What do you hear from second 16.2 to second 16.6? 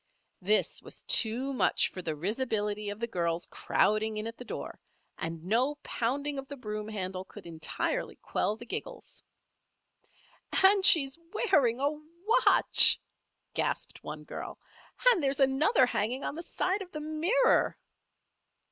on the